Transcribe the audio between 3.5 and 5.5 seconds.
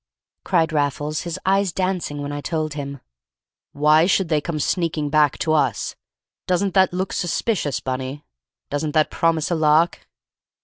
"Why should they come sneaking back